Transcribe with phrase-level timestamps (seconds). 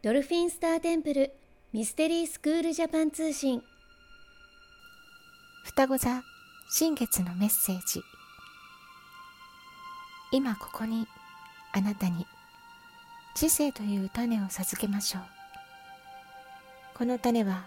[0.00, 1.32] ドルフィンスターテンプル
[1.72, 3.64] ミステリースクールジャパン通信。
[5.64, 6.22] 双子座
[6.70, 8.00] 新月のメッセージ。
[10.30, 11.08] 今ここに
[11.72, 12.28] あなたに
[13.34, 15.22] 知性という種を授けましょう。
[16.96, 17.66] この種は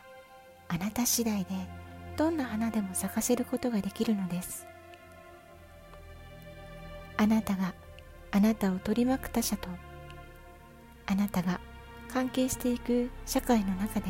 [0.70, 1.50] あなた次第で
[2.16, 4.66] どんな花でも咲かせることができるのです。
[7.18, 7.74] あなたが
[8.32, 9.68] あなたを取り巻く他者と
[11.08, 11.60] あなたが
[12.14, 14.08] 関係していく社会の中で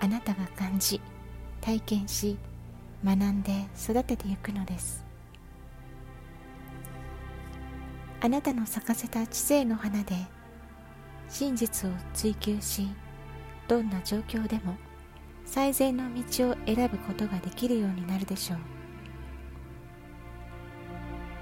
[0.00, 1.00] あなたが感じ
[1.60, 2.36] 体験し
[3.04, 5.04] 学んで育てていくのです。
[8.20, 10.14] あなたの咲かせた知性の花で
[11.28, 12.88] 真実を追求し
[13.66, 14.76] どんな状況でも
[15.44, 18.58] 最善の道を選ぶことができるようになるでしょう。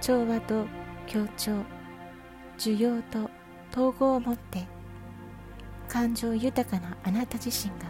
[0.00, 0.64] 調和と
[1.06, 1.52] 協調
[2.56, 3.30] 需要と
[3.72, 4.66] 統合をもって
[5.90, 7.86] 感情豊かなあなた自身が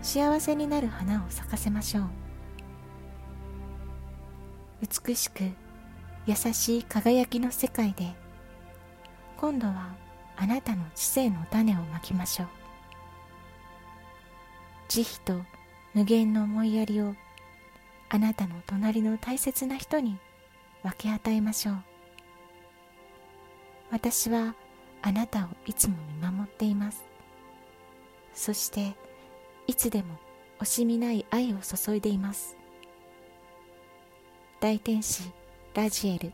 [0.00, 2.04] 幸せになる花を咲かせましょう。
[5.06, 5.42] 美しく
[6.26, 8.14] 優しい輝きの世界で
[9.36, 9.94] 今度は
[10.36, 12.48] あなたの知性の種をまきましょう。
[14.88, 15.44] 慈悲と
[15.94, 17.16] 無限の思いやりを
[18.08, 20.16] あなたの隣の大切な人に
[20.84, 21.76] 分け与えましょう。
[23.90, 24.54] 私は
[25.02, 26.43] あなたをいつも見守る。
[26.54, 27.04] っています。
[28.32, 28.94] そして
[29.66, 30.18] いつでも
[30.60, 32.56] 惜しみない愛を注いでいます。
[34.60, 35.30] 大天使
[35.74, 36.32] ラジエル。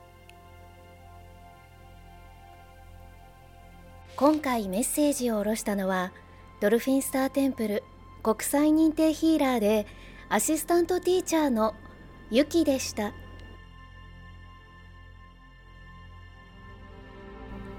[4.17, 6.13] 今回メッセージを下ろしたのは
[6.61, 7.83] ドルフィンスターテンプル
[8.23, 9.87] 国際認定ヒーラーで
[10.29, 11.75] アシスタントティーチャーの
[12.31, 13.13] ユキでした。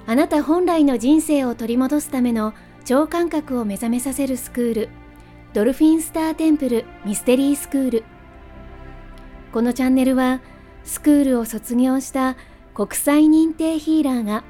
[0.08, 2.54] あなた本来の人生を取り戻すための
[2.86, 4.90] 超感覚を目覚めさせるスクール
[5.54, 8.04] ドルフィンスターテンプルミステリースクール。
[9.52, 10.40] このチャンネルは
[10.84, 12.38] スクールを卒業した
[12.74, 14.44] 国際認定ヒーラーが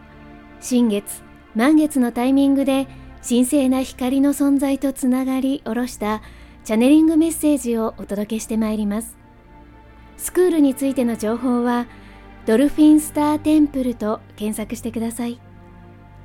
[0.59, 1.23] 新月
[1.55, 2.87] 満月のタイミングで
[3.27, 6.21] 神聖な光の存在とつながりおろした
[6.63, 9.17] チャネリングメッセージをお届けしてまいります。
[10.17, 11.87] スクールについての情報は
[12.45, 15.39] ドルフィンスターテンプルと検索してください。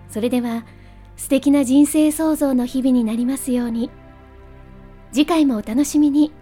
[0.08, 0.64] それでは
[1.16, 3.90] 素敵な人生創造の日々になりますように。
[5.12, 6.32] 次回もお楽しみに。